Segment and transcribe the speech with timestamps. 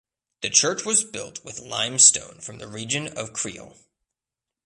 [0.41, 3.77] The church was built with limestone from the region of Creil.